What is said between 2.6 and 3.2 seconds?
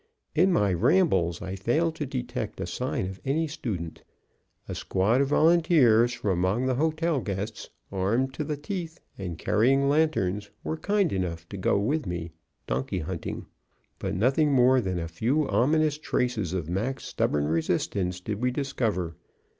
sign